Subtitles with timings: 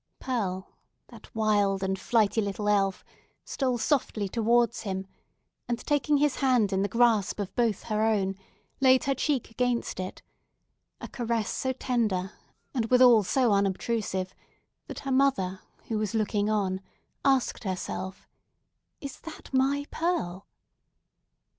[0.19, 0.71] Pearl,
[1.09, 3.05] that wild and flighty little elf
[3.45, 5.05] stole softly towards him,
[5.67, 8.33] and taking his hand in the grasp of both her own,
[8.79, 10.23] laid her cheek against it;
[10.99, 12.31] a caress so tender,
[12.73, 14.33] and withal so unobtrusive,
[14.87, 16.81] that her mother, who was looking on,
[17.23, 20.47] asked herself—"Is that my Pearl?"